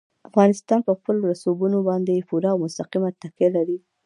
افغانستان 0.29 0.79
په 0.87 0.91
خپلو 0.97 1.21
رسوبونو 1.31 1.77
باندې 1.89 2.25
پوره 2.29 2.49
او 2.53 2.57
مستقیمه 2.65 3.09
تکیه 3.21 3.49
لري. 3.55 3.77